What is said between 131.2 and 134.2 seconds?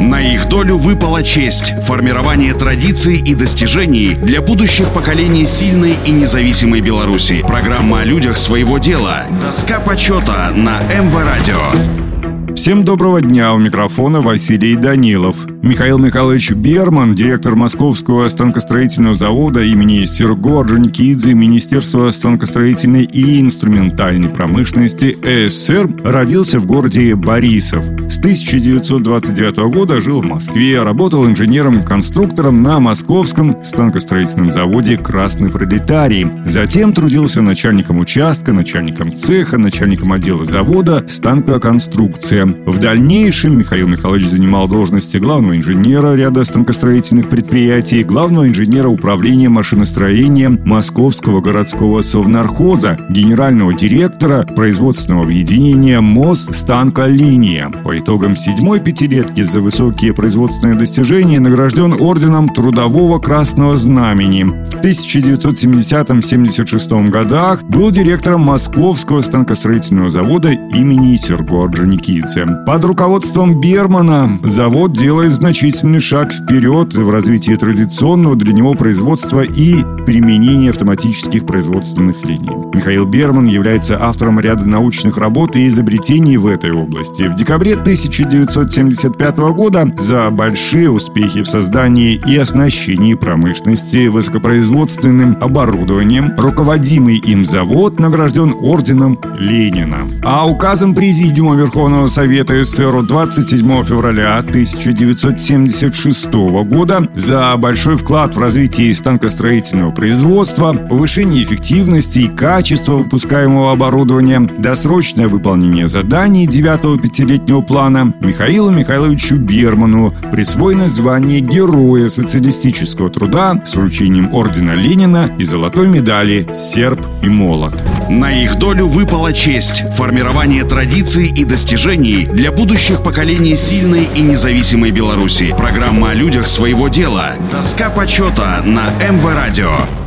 и достижений для будущих поколений сильной и